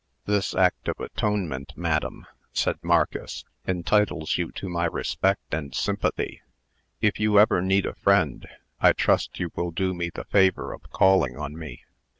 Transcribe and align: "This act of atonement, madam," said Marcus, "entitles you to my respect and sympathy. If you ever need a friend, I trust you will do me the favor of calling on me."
"This 0.25 0.55
act 0.55 0.87
of 0.87 0.99
atonement, 0.99 1.73
madam," 1.75 2.25
said 2.53 2.77
Marcus, 2.81 3.43
"entitles 3.67 4.35
you 4.35 4.51
to 4.53 4.67
my 4.67 4.85
respect 4.85 5.53
and 5.53 5.75
sympathy. 5.75 6.41
If 7.01 7.19
you 7.19 7.37
ever 7.37 7.61
need 7.61 7.85
a 7.85 7.93
friend, 7.93 8.47
I 8.79 8.93
trust 8.93 9.39
you 9.39 9.51
will 9.53 9.69
do 9.69 9.93
me 9.93 10.09
the 10.11 10.25
favor 10.25 10.73
of 10.73 10.89
calling 10.89 11.37
on 11.37 11.55
me." 11.55 11.83